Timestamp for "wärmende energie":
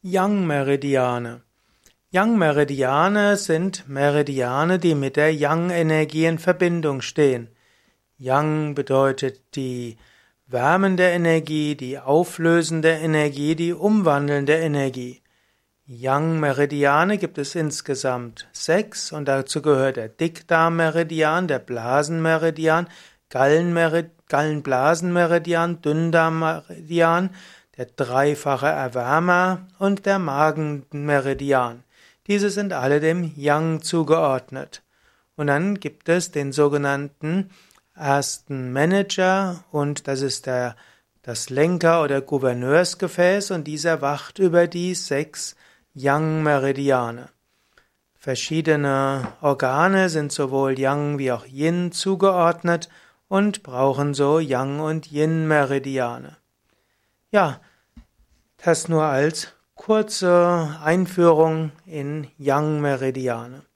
10.46-11.74